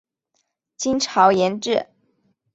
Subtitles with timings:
[0.77, 1.87] 金朝沿置。